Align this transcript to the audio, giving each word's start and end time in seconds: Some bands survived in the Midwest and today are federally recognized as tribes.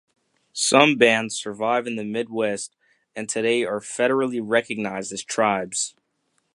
Some 0.53 0.97
bands 0.97 1.35
survived 1.39 1.85
in 1.87 1.95
the 1.95 2.03
Midwest 2.03 2.75
and 3.15 3.29
today 3.29 3.63
are 3.65 3.79
federally 3.79 4.41
recognized 4.43 5.13
as 5.13 5.23
tribes. 5.23 5.93